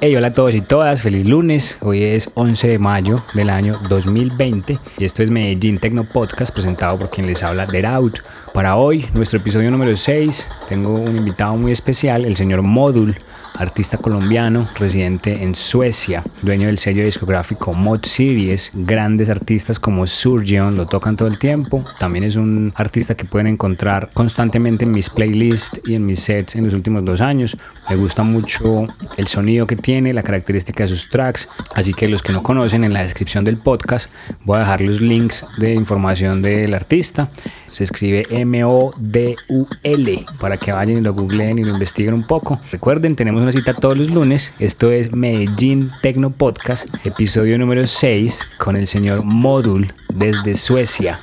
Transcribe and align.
Hey, 0.00 0.14
hola 0.14 0.28
a 0.28 0.32
todos 0.32 0.54
y 0.54 0.60
todas, 0.60 1.02
feliz 1.02 1.26
lunes. 1.26 1.76
Hoy 1.80 2.04
es 2.04 2.30
11 2.34 2.68
de 2.68 2.78
mayo 2.78 3.20
del 3.34 3.50
año 3.50 3.74
2020 3.88 4.78
y 4.96 5.04
esto 5.04 5.24
es 5.24 5.30
Medellín 5.30 5.78
Tecno 5.78 6.04
Podcast 6.04 6.54
presentado 6.54 6.96
por 7.00 7.10
quien 7.10 7.26
les 7.26 7.42
habla 7.42 7.66
Deraut. 7.66 8.20
Para 8.54 8.76
hoy, 8.76 9.06
nuestro 9.14 9.40
episodio 9.40 9.72
número 9.72 9.96
6, 9.96 10.46
tengo 10.68 10.94
un 10.94 11.16
invitado 11.16 11.56
muy 11.56 11.72
especial, 11.72 12.26
el 12.26 12.36
señor 12.36 12.62
Modul 12.62 13.16
artista 13.58 13.96
colombiano 13.98 14.68
residente 14.78 15.42
en 15.42 15.54
Suecia, 15.54 16.22
dueño 16.42 16.68
del 16.68 16.78
sello 16.78 17.04
discográfico 17.04 17.72
Mod 17.72 18.04
Series. 18.04 18.70
Grandes 18.72 19.28
artistas 19.28 19.80
como 19.80 20.06
Surgeon 20.06 20.76
lo 20.76 20.86
tocan 20.86 21.16
todo 21.16 21.28
el 21.28 21.38
tiempo. 21.38 21.84
También 21.98 22.24
es 22.24 22.36
un 22.36 22.72
artista 22.76 23.16
que 23.16 23.24
pueden 23.24 23.48
encontrar 23.48 24.10
constantemente 24.14 24.84
en 24.84 24.92
mis 24.92 25.10
playlists 25.10 25.80
y 25.84 25.94
en 25.94 26.06
mis 26.06 26.20
sets 26.20 26.56
en 26.56 26.64
los 26.64 26.74
últimos 26.74 27.04
dos 27.04 27.20
años. 27.20 27.56
Me 27.90 27.96
gusta 27.96 28.22
mucho 28.22 28.86
el 29.16 29.28
sonido 29.28 29.66
que 29.66 29.74
tiene, 29.74 30.12
la 30.12 30.22
característica 30.22 30.84
de 30.84 30.88
sus 30.88 31.08
tracks. 31.08 31.48
Así 31.74 31.94
que 31.94 32.06
los 32.08 32.22
que 32.22 32.32
no 32.32 32.42
conocen, 32.42 32.84
en 32.84 32.92
la 32.92 33.02
descripción 33.02 33.44
del 33.44 33.56
podcast 33.56 34.10
voy 34.44 34.56
a 34.56 34.60
dejar 34.60 34.82
los 34.82 35.00
links 35.00 35.46
de 35.56 35.74
información 35.74 36.42
del 36.42 36.74
artista. 36.74 37.30
Se 37.70 37.84
escribe 37.84 38.26
M-O-D-U-L 38.30 40.26
para 40.38 40.58
que 40.58 40.72
vayan 40.72 40.98
y 40.98 41.00
lo 41.00 41.14
googleen 41.14 41.58
y 41.58 41.64
lo 41.64 41.72
investiguen 41.72 42.12
un 42.12 42.26
poco. 42.26 42.60
Recuerden, 42.70 43.16
tenemos 43.16 43.40
una 43.40 43.52
cita 43.52 43.72
todos 43.72 43.96
los 43.96 44.10
lunes. 44.10 44.52
Esto 44.58 44.92
es 44.92 45.12
Medellín 45.12 45.90
Tecno 46.02 46.30
Podcast, 46.30 46.94
episodio 47.06 47.58
número 47.58 47.86
6 47.86 48.40
con 48.58 48.76
el 48.76 48.86
señor 48.86 49.24
Modul 49.24 49.94
desde 50.12 50.56
Suecia. 50.56 51.20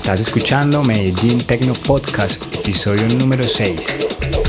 Estás 0.00 0.20
escuchando 0.20 0.82
Medellín 0.82 1.36
Tecno 1.38 1.74
Podcast, 1.74 2.42
episodio 2.56 3.06
número 3.18 3.46
6. 3.46 4.39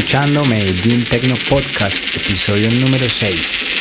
Escuchando 0.00 0.42
Medellín 0.46 1.04
Tecno 1.04 1.34
Podcast, 1.46 2.02
episodio 2.16 2.70
número 2.70 3.06
6. 3.06 3.79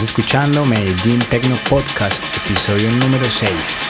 Estás 0.00 0.16
escuchando 0.16 0.64
Medellín 0.64 1.18
Tecno 1.28 1.56
Podcast, 1.68 2.22
episodio 2.34 2.90
número 2.92 3.30
6. 3.30 3.89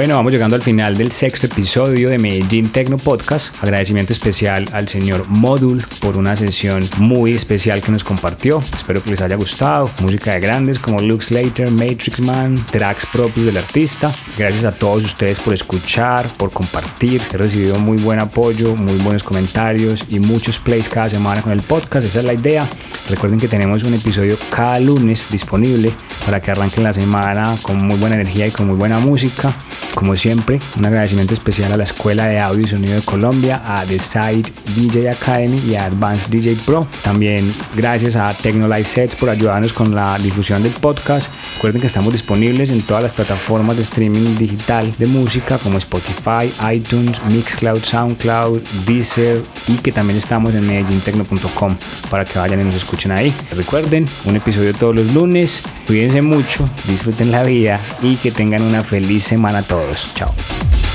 Bueno, 0.00 0.14
vamos 0.14 0.32
llegando 0.32 0.56
al 0.56 0.62
final 0.62 0.96
del 0.96 1.12
sexto 1.12 1.44
episodio 1.44 2.08
de 2.08 2.18
Medellín 2.18 2.70
Tecno 2.70 2.96
Podcast. 2.96 3.54
Agradecimiento 3.62 4.14
especial 4.14 4.64
al 4.72 4.88
señor 4.88 5.28
Modul 5.28 5.84
por 6.00 6.16
una 6.16 6.34
sesión 6.38 6.82
muy 6.96 7.34
especial 7.34 7.82
que 7.82 7.92
nos 7.92 8.02
compartió. 8.02 8.60
Espero 8.60 9.02
que 9.02 9.10
les 9.10 9.20
haya 9.20 9.36
gustado. 9.36 9.90
Música 10.00 10.32
de 10.32 10.40
grandes 10.40 10.78
como 10.78 11.00
Luke 11.00 11.22
Slater, 11.22 11.70
Matrix 11.70 12.18
Man, 12.20 12.54
tracks 12.70 13.08
propios 13.12 13.44
del 13.44 13.58
artista. 13.58 14.10
Gracias 14.38 14.64
a 14.64 14.72
todos 14.72 15.04
ustedes 15.04 15.38
por 15.38 15.52
escuchar, 15.52 16.26
por 16.38 16.50
compartir. 16.50 17.20
He 17.30 17.36
recibido 17.36 17.78
muy 17.78 17.98
buen 17.98 18.20
apoyo, 18.20 18.74
muy 18.76 18.96
buenos 19.00 19.22
comentarios 19.22 20.06
y 20.08 20.18
muchos 20.18 20.58
plays 20.58 20.88
cada 20.88 21.10
semana 21.10 21.42
con 21.42 21.52
el 21.52 21.60
podcast. 21.60 22.06
Esa 22.06 22.20
es 22.20 22.24
la 22.24 22.32
idea. 22.32 22.66
Recuerden 23.10 23.38
que 23.38 23.48
tenemos 23.48 23.82
un 23.82 23.92
episodio 23.92 24.38
cada 24.48 24.80
lunes 24.80 25.26
disponible 25.30 25.92
para 26.24 26.40
que 26.40 26.52
arranquen 26.52 26.84
la 26.84 26.94
semana 26.94 27.54
con 27.60 27.76
muy 27.86 27.96
buena 27.96 28.14
energía 28.14 28.46
y 28.46 28.50
con 28.50 28.66
muy 28.66 28.76
buena 28.76 28.98
música. 28.98 29.54
Como 29.94 30.16
siempre, 30.16 30.58
un 30.78 30.86
agradecimiento 30.86 31.34
especial 31.34 31.72
a 31.72 31.76
la 31.76 31.84
Escuela 31.84 32.26
de 32.26 32.40
Audio 32.40 32.62
y 32.62 32.68
Sonido 32.68 32.94
de 32.94 33.02
Colombia, 33.02 33.62
a 33.66 33.84
The 33.84 33.98
Side 33.98 34.44
DJ 34.76 35.10
Academy 35.10 35.60
y 35.68 35.74
a 35.74 35.86
Advanced 35.86 36.28
DJ 36.30 36.56
Pro. 36.64 36.86
También 37.02 37.52
gracias 37.74 38.16
a 38.16 38.32
Tecnolife 38.32 38.84
Sets 38.84 39.14
por 39.16 39.28
ayudarnos 39.28 39.72
con 39.72 39.94
la 39.94 40.18
difusión 40.18 40.62
del 40.62 40.72
podcast. 40.72 41.30
Recuerden 41.56 41.80
que 41.80 41.86
estamos 41.86 42.12
disponibles 42.12 42.70
en 42.70 42.80
todas 42.80 43.02
las 43.02 43.12
plataformas 43.12 43.76
de 43.76 43.82
streaming 43.82 44.36
digital 44.36 44.90
de 44.96 45.06
música 45.06 45.58
como 45.58 45.78
Spotify, 45.78 46.50
iTunes, 46.72 47.22
Mixcloud, 47.32 47.82
Soundcloud, 47.82 48.60
Deezer 48.86 49.42
y 49.68 49.74
que 49.74 49.92
también 49.92 50.18
estamos 50.18 50.54
en 50.54 50.66
medellintecno.com 50.66 51.76
para 52.08 52.24
que 52.24 52.38
vayan 52.38 52.60
y 52.60 52.64
nos 52.64 52.76
escuchen 52.76 53.12
ahí. 53.12 53.34
Recuerden, 53.50 54.06
un 54.24 54.36
episodio 54.36 54.72
todos 54.72 54.94
los 54.94 55.12
lunes. 55.12 55.62
Cuídense 55.86 56.22
mucho, 56.22 56.64
disfruten 56.86 57.32
la 57.32 57.42
vida 57.42 57.80
y 58.00 58.16
que 58.16 58.30
tengan 58.30 58.62
una 58.62 58.82
feliz 58.82 59.24
semana 59.24 59.62
todos. 59.62 59.79
Adiós. 59.80 60.12
Chao. 60.14 60.89